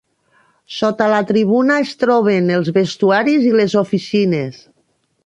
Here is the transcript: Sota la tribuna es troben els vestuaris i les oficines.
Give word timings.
Sota 0.75 1.09
la 1.11 1.19
tribuna 1.31 1.75
es 1.83 1.91
troben 2.05 2.49
els 2.57 2.71
vestuaris 2.79 3.47
i 3.51 3.53
les 3.59 3.77
oficines. 3.83 4.59